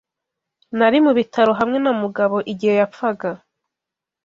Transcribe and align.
Nari 0.77 0.97
mu 1.05 1.11
bitaro 1.17 1.51
hamwe 1.59 1.77
na 1.83 1.91
Mugabo 2.01 2.37
igihe 2.51 2.73
yapfaga 2.81 3.29